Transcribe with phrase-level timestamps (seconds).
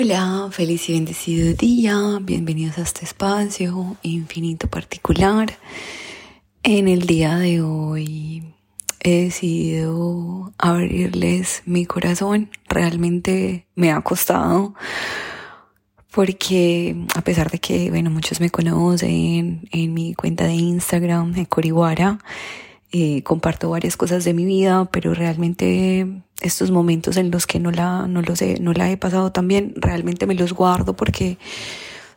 [0.00, 1.96] Hola, feliz y bendecido día.
[2.20, 5.58] Bienvenidos a este espacio infinito particular.
[6.62, 8.54] En el día de hoy
[9.00, 12.48] he decidido abrirles mi corazón.
[12.68, 14.74] Realmente me ha costado
[16.12, 21.44] porque a pesar de que, bueno, muchos me conocen en mi cuenta de Instagram, en
[21.44, 22.20] Coriwara,
[22.90, 26.06] eh, comparto varias cosas de mi vida, pero realmente
[26.40, 29.46] estos momentos en los que no la, no lo sé, no la he pasado tan
[29.48, 31.38] bien, realmente me los guardo porque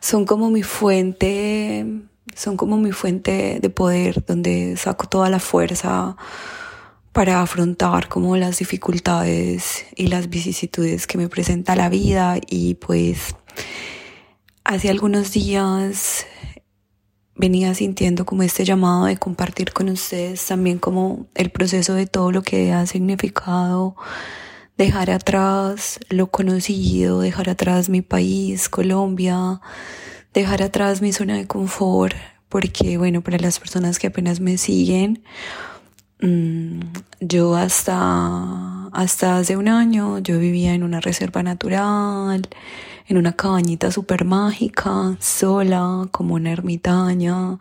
[0.00, 1.86] son como mi fuente,
[2.34, 6.16] son como mi fuente de poder, donde saco toda la fuerza
[7.12, 12.38] para afrontar como las dificultades y las vicisitudes que me presenta la vida.
[12.48, 13.36] Y pues
[14.64, 16.26] hace algunos días
[17.42, 22.30] venía sintiendo como este llamado de compartir con ustedes también como el proceso de todo
[22.30, 23.96] lo que ha significado
[24.78, 29.60] dejar atrás lo conocido, dejar atrás mi país, Colombia,
[30.32, 32.14] dejar atrás mi zona de confort,
[32.48, 35.24] porque bueno, para las personas que apenas me siguen,
[36.20, 36.80] mm,
[37.18, 42.48] yo hasta, hasta hace un año yo vivía en una reserva natural,
[43.08, 47.58] en una cabañita súper mágica, sola, como una ermitaña,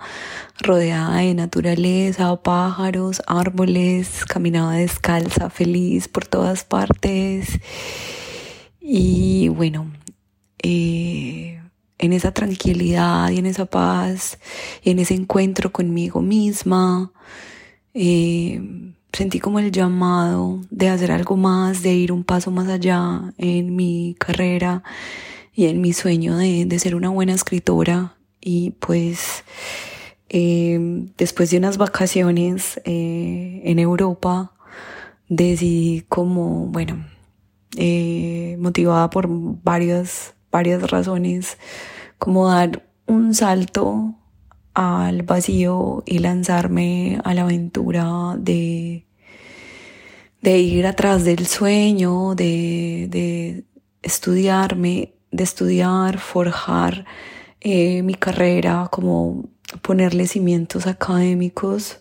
[0.60, 7.60] rodeada de naturaleza, pájaros, árboles, caminaba descalza, feliz por todas partes.
[8.80, 9.92] Y bueno,
[10.62, 11.62] eh,
[11.98, 14.38] en esa tranquilidad y en esa paz
[14.84, 17.12] y en ese encuentro conmigo misma,
[17.94, 18.62] eh,
[19.14, 23.76] sentí como el llamado de hacer algo más, de ir un paso más allá en
[23.76, 24.84] mi carrera
[25.54, 28.16] y en mi sueño de, de ser una buena escritora.
[28.40, 29.44] Y pues
[30.30, 30.80] eh,
[31.18, 34.54] después de unas vacaciones eh, en Europa,
[35.28, 37.06] decidí como, bueno,
[37.76, 41.58] eh, motivada por varias, varias razones,
[42.18, 44.16] como dar un salto
[44.74, 49.06] al vacío y lanzarme a la aventura de,
[50.42, 53.64] de ir atrás del sueño, de, de
[54.02, 57.06] estudiarme, de estudiar, forjar
[57.60, 59.50] eh, mi carrera, como
[59.82, 62.00] ponerle cimientos académicos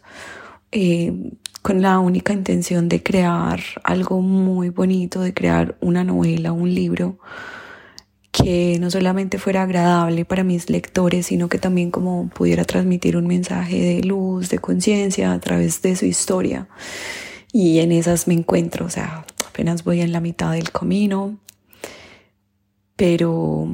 [0.73, 1.33] eh,
[1.63, 7.19] con la única intención de crear algo muy bonito, de crear una novela, un libro
[8.43, 13.27] que no solamente fuera agradable para mis lectores, sino que también como pudiera transmitir un
[13.27, 16.69] mensaje de luz, de conciencia a través de su historia.
[17.53, 21.39] Y en esas me encuentro, o sea, apenas voy en la mitad del camino,
[22.97, 23.69] pero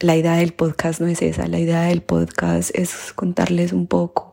[0.00, 4.30] la idea del podcast no es esa, la idea del podcast es contarles un poco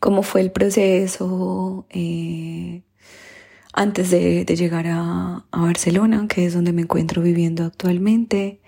[0.00, 2.82] cómo fue el proceso, eh,
[3.78, 8.58] antes de, llegar a, Barcelona, que es donde me encuentro viviendo actualmente,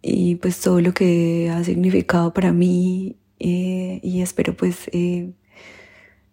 [0.00, 5.32] y pues todo lo que ha significado para mí, eh, y espero pues eh,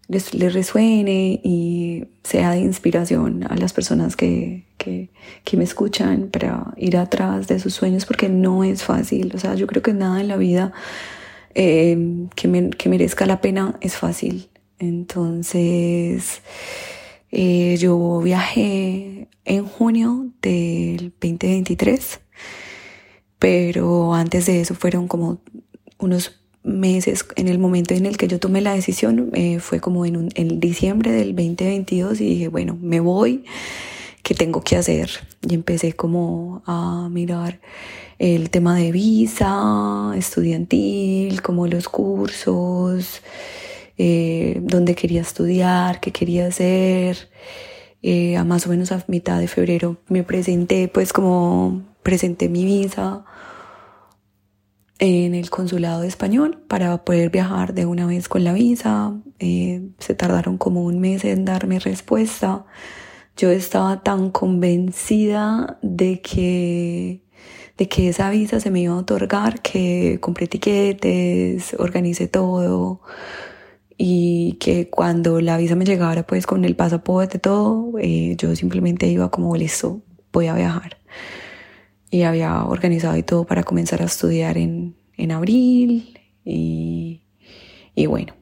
[0.07, 5.09] les, resuene y sea de inspiración a las personas que, que,
[5.57, 9.67] me escuchan para ir atrás de sus sueños, porque no es fácil, o sea, yo
[9.67, 10.71] creo que nada en la vida
[11.53, 14.49] eh, que, que merezca la pena es fácil.
[14.79, 16.41] Entonces,
[17.31, 22.21] eh, yo viajé en junio del 2023,
[23.37, 25.41] pero antes de eso fueron como
[25.97, 30.05] unos meses en el momento en el que yo tomé la decisión, eh, fue como
[30.05, 33.45] en, en diciembre del 2022 y dije, bueno, me voy,
[34.23, 35.09] ¿qué tengo que hacer?
[35.47, 37.59] Y empecé como a mirar
[38.19, 43.21] el tema de visa estudiantil, como los cursos,
[43.99, 47.29] eh, dónde quería estudiar, qué quería hacer.
[48.01, 52.63] Eh, a más o menos a mitad de febrero me presenté, pues como presenté mi
[52.63, 53.25] visa
[54.99, 59.13] en el consulado español para poder viajar de una vez con la visa.
[59.39, 62.65] Eh, se tardaron como un mes en darme respuesta.
[63.35, 67.21] Yo estaba tan convencida de que
[67.77, 73.01] de que esa visa se me iba a otorgar que compré tiquetes, organicé todo,
[74.01, 79.07] y que cuando la visa me llegara pues con el pasaporte todo, eh, yo simplemente
[79.07, 80.01] iba como listo,
[80.31, 80.97] voy a viajar.
[82.09, 87.23] Y había organizado y todo para comenzar a estudiar en, en abril y,
[87.93, 88.33] y bueno,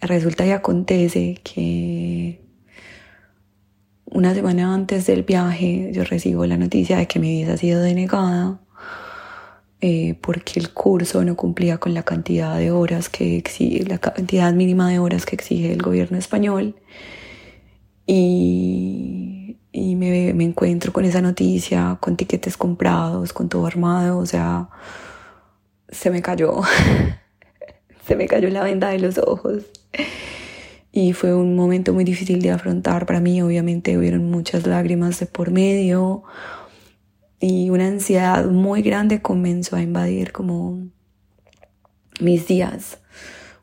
[0.00, 2.40] resulta y acontece que
[4.04, 7.82] una semana antes del viaje yo recibo la noticia de que mi visa ha sido
[7.82, 8.61] denegada
[9.84, 14.52] eh, porque el curso no cumplía con la cantidad de horas que exige, la cantidad
[14.52, 16.76] mínima de horas que exige el gobierno español.
[18.06, 24.26] Y, y me, me encuentro con esa noticia, con tiquetes comprados, con todo armado, o
[24.26, 24.68] sea,
[25.88, 26.60] se me cayó,
[28.06, 29.64] se me cayó la venda de los ojos.
[30.92, 35.26] Y fue un momento muy difícil de afrontar para mí, obviamente hubieron muchas lágrimas de
[35.26, 36.22] por medio
[37.42, 40.86] y una ansiedad muy grande comenzó a invadir como
[42.20, 42.98] mis días.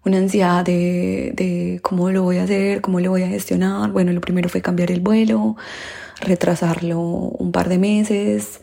[0.04, 3.90] Una ansiedad de, de cómo lo voy a hacer, cómo lo voy a gestionar.
[3.92, 5.56] Bueno, lo primero fue cambiar el vuelo,
[6.20, 8.60] retrasarlo un par de meses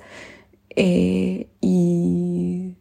[0.69, 2.75] eh, y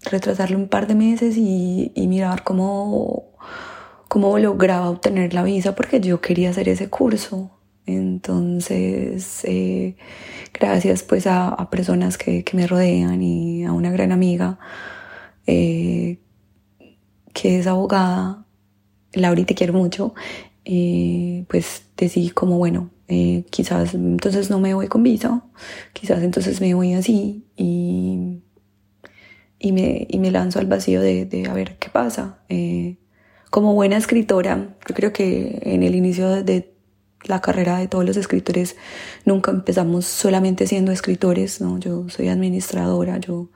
[0.00, 3.34] retrasarlo un par de meses y, y mirar cómo,
[4.08, 7.53] cómo lograba obtener la visa porque yo quería hacer ese curso.
[7.86, 9.96] Entonces, eh,
[10.52, 14.58] gracias pues a, personas que, que, me rodean y a una gran amiga
[15.46, 16.18] eh,
[17.34, 18.46] que es abogada,
[19.12, 20.14] Laura, te quiero mucho,
[20.64, 25.44] pues decidí como, bueno, eh, quizás entonces no me voy con visa,
[25.92, 28.40] quizás entonces me voy así y,
[29.58, 32.38] y, me, y me lanzo al vacío de, de a ver qué pasa.
[33.50, 36.73] Como buena escritora, yo creo que en el inicio de
[37.24, 38.76] la carrera de todos los escritores
[39.24, 41.78] nunca empezamos solamente siendo escritores, ¿no?
[41.78, 43.48] Yo soy administradora, yo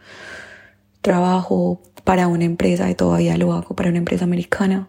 [1.00, 4.88] trabajo para una empresa y todavía lo hago para una empresa americana.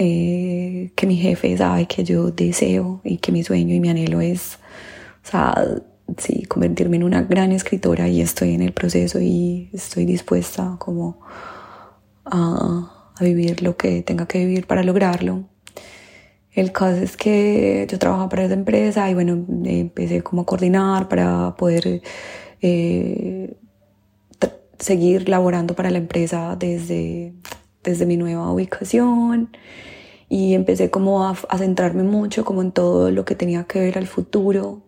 [0.00, 4.20] Eh, que mi jefe sabe que yo deseo y que mi sueño y mi anhelo
[4.20, 4.58] es,
[5.24, 5.54] o sea,
[6.16, 11.20] sí, convertirme en una gran escritora y estoy en el proceso y estoy dispuesta como
[12.24, 15.44] a, a vivir lo que tenga que vivir para lograrlo.
[16.58, 21.08] El caso es que yo trabajaba para esa empresa y bueno, empecé como a coordinar
[21.08, 22.02] para poder
[22.60, 23.56] eh,
[24.80, 27.32] seguir laborando para la empresa desde,
[27.84, 29.56] desde mi nueva ubicación.
[30.28, 33.96] Y empecé como a, a, centrarme mucho como en todo lo que tenía que ver
[33.96, 34.82] al futuro.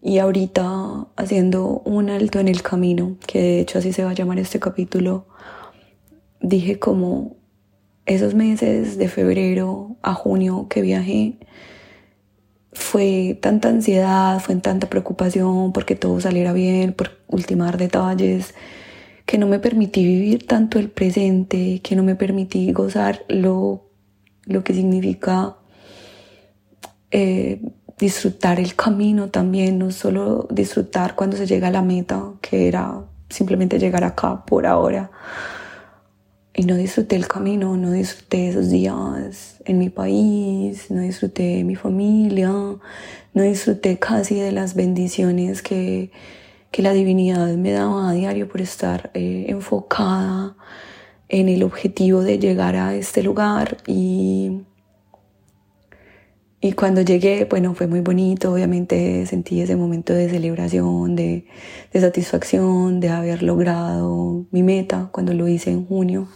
[0.00, 4.14] Y ahorita haciendo un alto en el camino, que de hecho así se va a
[4.14, 5.26] llamar este capítulo,
[6.40, 7.41] dije como
[8.06, 11.38] esos meses de febrero a junio que viajé,
[12.72, 18.54] fue tanta ansiedad, fue tanta preocupación porque todo saliera bien, por ultimar detalles,
[19.26, 23.84] que no me permití vivir tanto el presente, que no me permití gozar lo,
[24.46, 25.56] lo que significa
[27.10, 27.60] eh,
[27.98, 33.04] disfrutar el camino también, no solo disfrutar cuando se llega a la meta, que era
[33.28, 35.10] simplemente llegar acá por ahora.
[36.54, 41.76] Y no disfruté el camino, no disfruté esos días en mi país, no disfruté mi
[41.76, 46.10] familia, no disfruté casi de las bendiciones que,
[46.70, 50.56] que la divinidad me daba a diario por estar eh, enfocada
[51.30, 54.60] en el objetivo de llegar a este lugar y,
[56.60, 61.46] y cuando llegué, bueno, fue muy bonito, obviamente sentí ese momento de celebración, de,
[61.92, 66.28] de satisfacción, de haber logrado mi meta cuando lo hice en junio.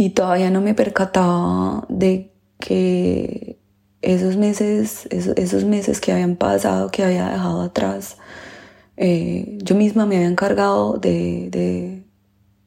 [0.00, 3.58] Y todavía no me percataba de que
[4.00, 8.16] esos meses, esos, meses que habían pasado, que había dejado atrás,
[8.96, 12.06] eh, yo misma me había encargado de, de,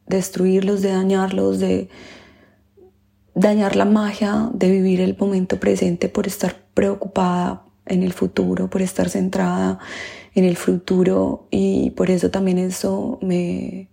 [0.06, 1.90] destruirlos, de dañarlos, de
[3.34, 8.84] dañar la magia de vivir el momento presente por estar preocupada en el futuro, por
[8.84, 9.80] estar centrada
[10.36, 13.90] en el futuro y por eso también eso me,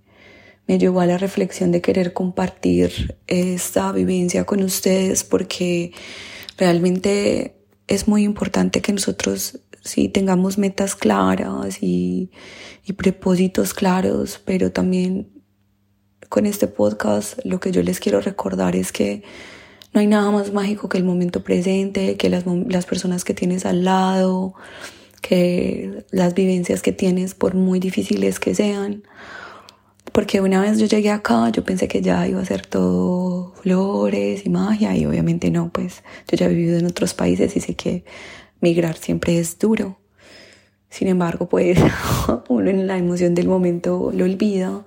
[0.70, 5.90] me llevó a la reflexión de querer compartir esta vivencia con ustedes porque
[6.58, 7.56] realmente
[7.88, 12.30] es muy importante que nosotros sí tengamos metas claras y,
[12.84, 15.42] y propósitos claros, pero también
[16.28, 19.24] con este podcast lo que yo les quiero recordar es que
[19.92, 23.66] no hay nada más mágico que el momento presente, que las, las personas que tienes
[23.66, 24.54] al lado,
[25.20, 29.02] que las vivencias que tienes, por muy difíciles que sean.
[30.12, 34.44] Porque una vez yo llegué acá, yo pensé que ya iba a ser todo flores
[34.44, 37.74] y magia y obviamente no, pues yo ya he vivido en otros países y sé
[37.74, 38.04] que
[38.60, 39.98] migrar siempre es duro.
[40.88, 41.78] Sin embargo, pues
[42.48, 44.84] uno en la emoción del momento lo olvida.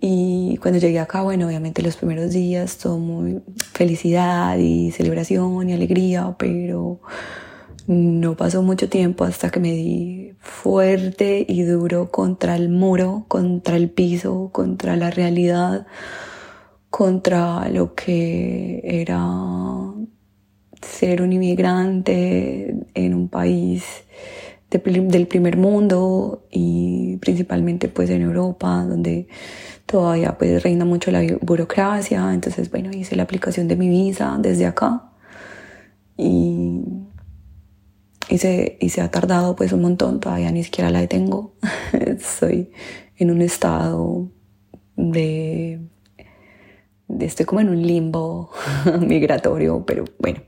[0.00, 5.72] Y cuando llegué acá, bueno, obviamente los primeros días todo muy felicidad y celebración y
[5.74, 7.00] alegría, pero
[7.88, 13.76] no pasó mucho tiempo hasta que me di fuerte y duro contra el muro, contra
[13.76, 15.86] el piso, contra la realidad,
[16.90, 19.18] contra lo que era
[20.82, 23.84] ser un inmigrante en un país
[24.70, 29.28] de, del primer mundo y principalmente pues en Europa donde
[29.86, 32.32] todavía pues reina mucho la burocracia.
[32.32, 35.10] Entonces bueno hice la aplicación de mi visa desde acá
[36.16, 36.82] y
[38.28, 41.54] y se, y se ha tardado pues un montón, todavía ni siquiera la detengo.
[41.92, 42.70] Estoy
[43.16, 44.28] en un estado
[44.96, 45.80] de,
[47.08, 48.50] de, estoy como en un limbo
[49.00, 50.40] migratorio, pero bueno,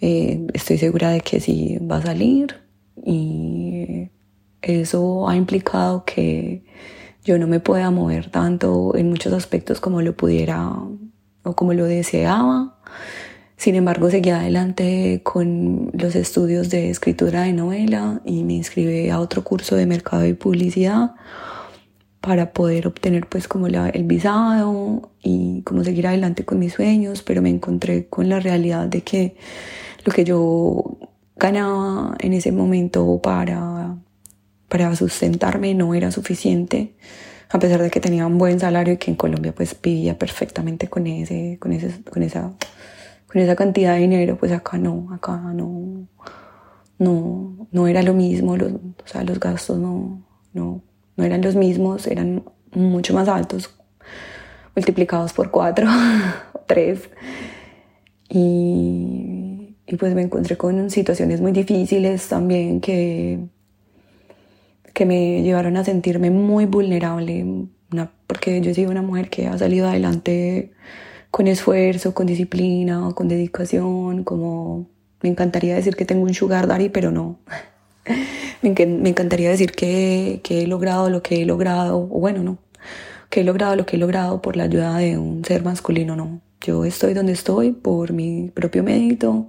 [0.00, 2.56] eh, estoy segura de que sí va a salir
[3.04, 4.10] y
[4.62, 6.64] eso ha implicado que
[7.24, 10.72] yo no me pueda mover tanto en muchos aspectos como lo pudiera
[11.44, 12.78] o como lo deseaba.
[13.62, 19.20] Sin embargo, seguí adelante con los estudios de escritura de novela y me inscribí a
[19.20, 21.12] otro curso de mercado y publicidad
[22.20, 27.22] para poder obtener pues como la, el visado y como seguir adelante con mis sueños,
[27.22, 29.36] pero me encontré con la realidad de que
[30.04, 30.98] lo que yo
[31.36, 33.94] ganaba en ese momento para,
[34.66, 36.94] para sustentarme no era suficiente,
[37.48, 40.88] a pesar de que tenía un buen salario y que en Colombia pues vivía perfectamente
[40.88, 42.50] con, ese, con, ese, con, esa,
[43.32, 46.06] con esa cantidad de dinero, pues acá no, acá no,
[46.98, 50.22] no, no era lo mismo, los, o sea, los gastos no,
[50.52, 50.82] no,
[51.16, 53.74] no eran los mismos, eran mucho más altos,
[54.76, 55.88] multiplicados por cuatro
[56.52, 57.08] o tres.
[58.28, 63.40] Y, y, pues me encontré con situaciones muy difíciles también que,
[64.92, 67.66] que me llevaron a sentirme muy vulnerable,
[68.26, 70.72] porque yo soy una mujer que ha salido adelante
[71.32, 74.86] con esfuerzo, con disciplina, con dedicación, como
[75.22, 77.38] me encantaría decir que tengo un sugar daddy, pero no.
[78.62, 78.68] me,
[79.08, 82.58] encantaría decir que, he logrado lo que he logrado, o bueno, no,
[83.30, 86.42] que he logrado lo que he logrado por la ayuda de un ser masculino, no.
[86.60, 89.48] Yo estoy donde estoy por mi propio mérito,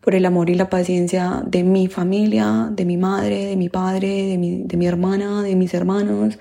[0.00, 4.28] por el amor y la paciencia de mi familia, de mi madre, de mi padre,
[4.28, 6.38] de mi, de mi hermana, de mis hermanos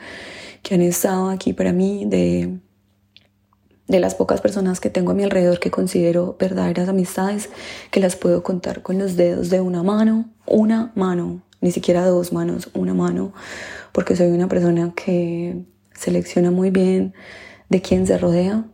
[0.62, 2.60] que han estado aquí para mí, de,
[3.90, 7.50] de las pocas personas que tengo a mi alrededor que considero verdaderas amistades,
[7.90, 12.32] que las puedo contar con los dedos de una mano, una mano, ni siquiera dos
[12.32, 13.34] manos, una mano,
[13.92, 17.16] porque soy una persona que selecciona muy bien
[17.70, 18.66] de quién se rodea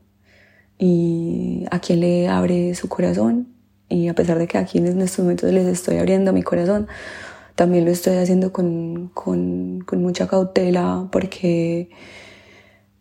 [0.78, 3.48] y a quién le abre su corazón.
[3.88, 6.88] Y a pesar de que aquí en estos momentos les estoy abriendo mi corazón,
[7.56, 11.90] también lo estoy haciendo con, con mucha cautela porque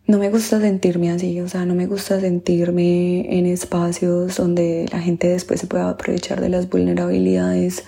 [0.07, 4.99] no me gusta sentirme así, o sea, no me gusta sentirme en espacios donde la
[4.99, 7.83] gente después se pueda aprovechar de las vulnerabilidades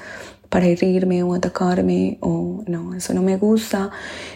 [0.50, 3.92] para herirme o atacarme o no, eso no me gusta.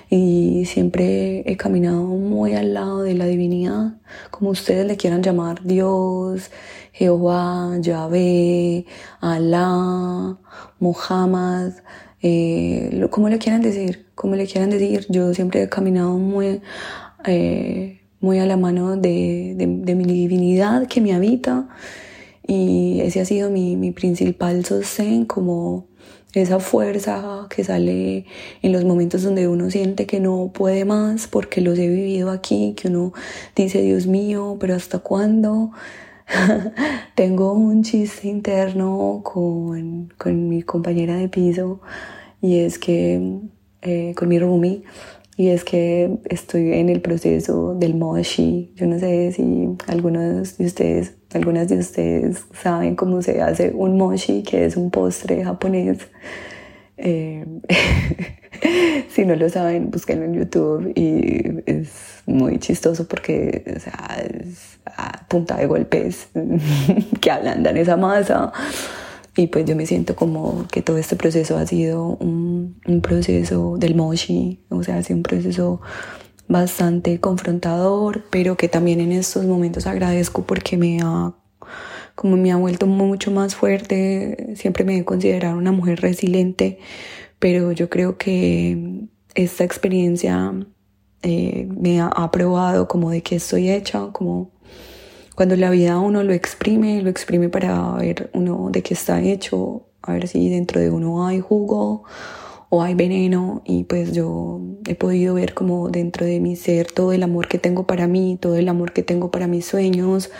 [0.09, 3.93] Y siempre he caminado muy al lado de la divinidad,
[4.29, 6.51] como ustedes le quieran llamar, Dios,
[6.91, 8.85] Jehová, Yahvé,
[9.21, 10.37] Alá,
[10.79, 11.71] Muhammad,
[12.21, 16.61] eh, como le quieran decir, como le quieran decir, yo siempre he caminado muy
[17.25, 21.67] eh, muy a la mano de, de, mi divinidad que me habita
[22.47, 25.87] y ese ha sido mi, mi principal sostén como
[26.33, 28.25] esa fuerza que sale
[28.61, 32.73] en los momentos donde uno siente que no puede más porque los he vivido aquí,
[32.77, 33.11] que uno
[33.55, 35.71] dice, Dios mío, pero ¿hasta cuándo?
[37.15, 41.81] Tengo un chiste interno con, con, mi compañera de piso
[42.41, 43.39] y es que,
[43.81, 44.83] eh, con mi roomie,
[45.37, 48.73] y es que estoy en el proceso del mochi.
[48.75, 53.97] Yo no sé si algunos de ustedes, algunas de ustedes saben cómo se hace un
[53.97, 55.99] mochi, que es un postre japonés.
[57.03, 57.45] Eh,
[59.09, 64.79] si no lo saben, búsquenlo en YouTube y es muy chistoso porque o sea, es
[64.85, 66.29] a punta de golpes
[67.21, 68.51] que ablandan esa masa.
[69.35, 73.77] Y pues yo me siento como que todo este proceso ha sido un, un proceso
[73.77, 75.81] del moshi, o sea, ha sido un proceso
[76.49, 81.33] bastante confrontador, pero que también en estos momentos agradezco porque me ha
[82.15, 86.79] como me ha vuelto mucho más fuerte, siempre me he considerado una mujer resiliente,
[87.39, 90.53] pero yo creo que esta experiencia
[91.23, 94.51] eh, me ha, ha probado como de que estoy hecha, como
[95.35, 99.87] cuando la vida uno lo exprime, lo exprime para ver uno de qué está hecho,
[100.01, 102.03] a ver si dentro de uno hay jugo
[102.69, 107.11] o hay veneno y pues yo he podido ver como dentro de mi ser todo
[107.11, 110.31] el amor que tengo para mí, todo el amor que tengo para mis sueños,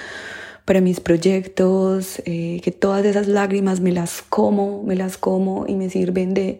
[0.66, 5.76] para mis proyectos, eh, que todas esas lágrimas me las como, me las como y
[5.76, 6.60] me sirven de,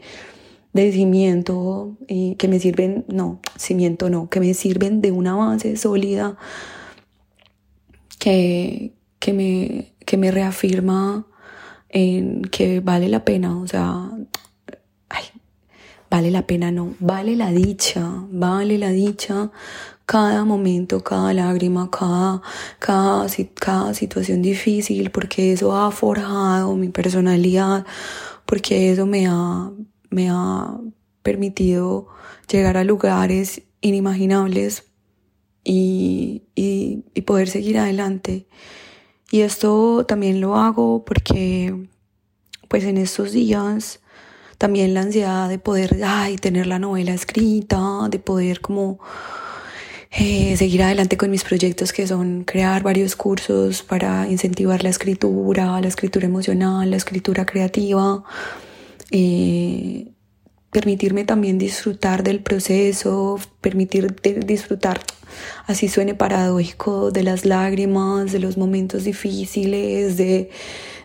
[0.74, 5.78] de cimiento y que me sirven, no, cimiento no, que me sirven de una base
[5.78, 6.38] sólida
[8.20, 11.28] que, que, me, que me reafirma
[11.90, 14.12] en que vale la pena, o sea,
[16.12, 19.50] vale la pena, no, vale la dicha, vale la dicha
[20.12, 22.42] cada momento, cada lágrima, cada,
[22.80, 27.86] cada, cada situación difícil, porque eso ha forjado mi personalidad,
[28.46, 29.72] porque eso me ha,
[30.10, 30.78] me ha
[31.24, 32.08] permitido
[32.52, 34.84] llegar a lugares inimaginables
[35.64, 38.48] y, y, y poder seguir adelante.
[39.32, 41.88] Y esto también lo hago porque
[42.68, 44.02] pues en estos días
[44.58, 49.00] también la ansiedad de poder ay, tener la novela escrita, de poder como
[50.12, 55.80] eh, seguir adelante con mis proyectos que son crear varios cursos para incentivar la escritura,
[55.80, 58.22] la escritura emocional, la escritura creativa,
[59.12, 60.12] eh,
[60.70, 64.14] permitirme también disfrutar del proceso, permitir
[64.46, 65.00] disfrutar,
[65.66, 70.50] así suene paradójico, de las lágrimas, de los momentos difíciles, de,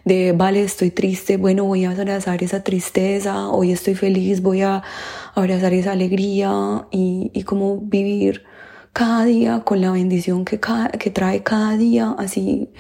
[0.05, 4.83] de, vale, estoy triste, bueno, voy a abrazar esa tristeza, hoy estoy feliz, voy a
[5.35, 8.45] abrazar esa alegría y, y como vivir
[8.97, 10.59] cada día con la bendición que,
[10.99, 12.71] que trae cada día, así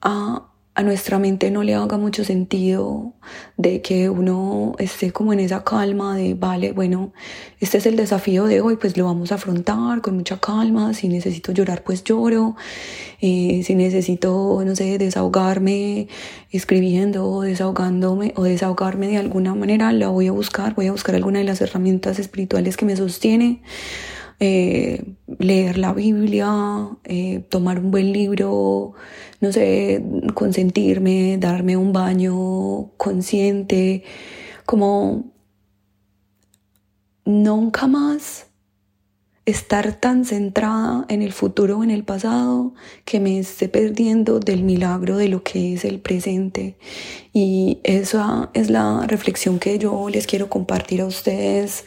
[0.00, 3.12] a, a nuestra mente no le haga mucho sentido
[3.58, 7.12] de que uno esté como en esa calma de, vale, bueno,
[7.60, 11.08] este es el desafío de hoy, pues lo vamos a afrontar con mucha calma, si
[11.08, 12.56] necesito llorar, pues lloro,
[13.20, 16.08] eh, si necesito, no sé, desahogarme
[16.52, 21.14] escribiendo o desahogándome o desahogarme de alguna manera, la voy a buscar, voy a buscar
[21.14, 23.60] alguna de las herramientas espirituales que me sostiene
[24.46, 25.02] eh,
[25.38, 28.92] leer la Biblia, eh, tomar un buen libro,
[29.40, 34.04] no sé, consentirme, darme un baño consciente,
[34.66, 35.32] como
[37.24, 38.48] nunca más
[39.46, 42.74] estar tan centrada en el futuro o en el pasado
[43.06, 46.76] que me esté perdiendo del milagro de lo que es el presente.
[47.32, 51.86] Y esa es la reflexión que yo les quiero compartir a ustedes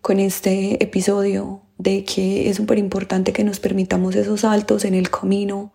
[0.00, 5.10] con este episodio de que es súper importante que nos permitamos esos saltos en el
[5.10, 5.72] camino,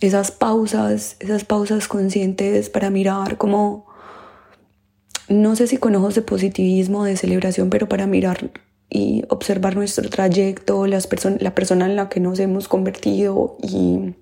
[0.00, 3.86] esas pausas, esas pausas conscientes para mirar como,
[5.28, 8.50] no sé si con ojos de positivismo, de celebración, pero para mirar
[8.90, 11.08] y observar nuestro trayecto, las
[11.40, 14.14] la persona en la que nos hemos convertido y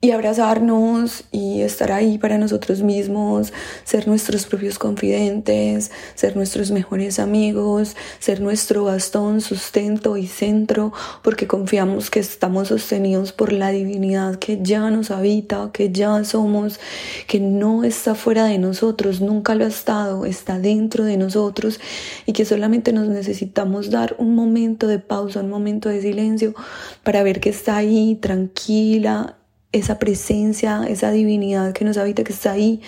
[0.00, 7.18] y abrazarnos y estar ahí para nosotros mismos, ser nuestros propios confidentes, ser nuestros mejores
[7.18, 10.92] amigos, ser nuestro bastón, sustento y centro,
[11.24, 16.78] porque confiamos que estamos sostenidos por la divinidad que ya nos habita, que ya somos,
[17.26, 21.80] que no está fuera de nosotros, nunca lo ha estado, está dentro de nosotros
[22.24, 26.54] y que solamente nos necesitamos dar un momento de pausa, un momento de silencio
[27.02, 29.37] para ver que está ahí tranquila
[29.72, 32.80] esa presencia, esa divinidad que nos habita, que está ahí,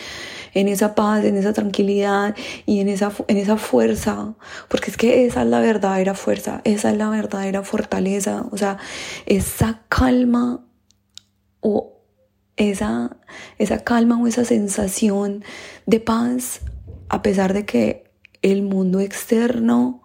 [0.55, 2.35] en esa paz, en esa tranquilidad
[2.67, 4.35] y en esa, en esa fuerza,
[4.69, 8.79] porque es que esa es la verdadera fuerza, esa es la verdadera fortaleza, o sea,
[9.27, 10.65] esa calma
[11.61, 12.01] o
[12.57, 13.17] esa,
[13.59, 15.45] esa calma o esa sensación
[15.87, 16.61] de paz,
[17.09, 18.11] a pesar de que
[18.43, 20.03] el mundo externo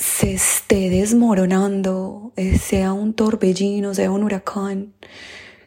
[0.00, 4.94] se esté desmoronando, eh, sea un torbellino, sea un huracán,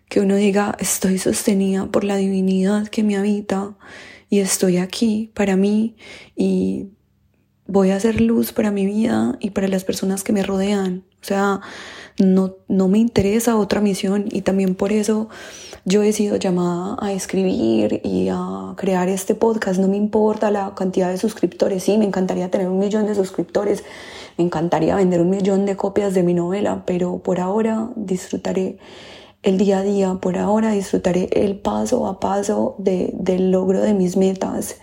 [0.09, 3.77] que uno diga, estoy sostenida por la divinidad que me habita
[4.29, 5.95] y estoy aquí para mí
[6.35, 6.87] y
[7.67, 11.03] voy a hacer luz para mi vida y para las personas que me rodean.
[11.21, 11.61] O sea,
[12.19, 15.29] no, no me interesa otra misión y también por eso
[15.85, 19.79] yo he sido llamada a escribir y a crear este podcast.
[19.79, 21.83] No me importa la cantidad de suscriptores.
[21.83, 23.83] Sí, me encantaría tener un millón de suscriptores.
[24.37, 28.77] Me encantaría vender un millón de copias de mi novela, pero por ahora disfrutaré
[29.43, 33.93] el día a día, por ahora disfrutaré el paso a paso de, del logro de
[33.93, 34.77] mis metas.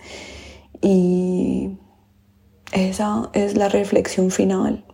[0.81, 1.77] Y
[2.71, 4.85] esa es la reflexión final.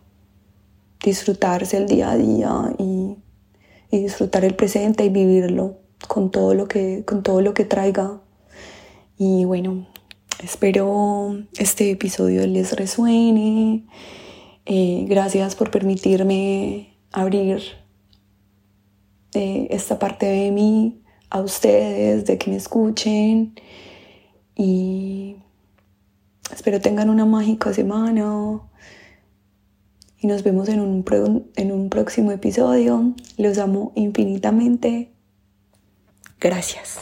[1.04, 3.18] Disfrutarse el día a día y,
[3.92, 8.22] disfrutar el presente y vivirlo con todo lo que, con todo lo que traiga.
[9.18, 9.88] Y bueno,
[10.44, 13.86] espero este episodio les resuene.
[14.70, 17.62] Eh, gracias por permitirme abrir
[19.34, 23.56] eh, esta parte de mí a ustedes, de que me escuchen.
[24.56, 25.38] Y
[26.52, 28.60] espero tengan una mágica semana.
[30.20, 31.06] Y nos vemos en un,
[31.56, 33.14] en un próximo episodio.
[33.38, 35.14] Los amo infinitamente.
[36.42, 37.00] Gracias.